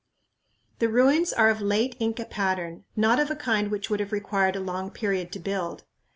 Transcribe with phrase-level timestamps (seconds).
[0.79, 4.55] The ruins are of late Inca pattern, not of a kind which would have required
[4.55, 5.83] a long period to build.